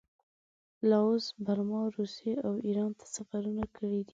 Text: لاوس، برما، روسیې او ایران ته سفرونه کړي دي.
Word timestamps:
لاوس، 0.89 1.25
برما، 1.45 1.81
روسیې 1.97 2.33
او 2.45 2.53
ایران 2.67 2.91
ته 2.99 3.05
سفرونه 3.15 3.63
کړي 3.75 3.99
دي. 4.05 4.09